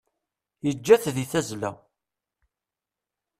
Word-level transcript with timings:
Yeǧǧa-t 0.65 1.05
di 1.15 1.25
tazzla. 1.31 1.71